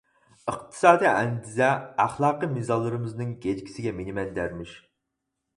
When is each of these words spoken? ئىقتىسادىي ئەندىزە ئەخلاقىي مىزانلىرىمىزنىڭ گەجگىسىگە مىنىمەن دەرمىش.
ئىقتىسادىي 0.51 1.09
ئەندىزە 1.09 1.67
ئەخلاقىي 2.05 2.51
مىزانلىرىمىزنىڭ 2.55 3.37
گەجگىسىگە 3.45 3.95
مىنىمەن 4.01 4.37
دەرمىش. 4.39 4.77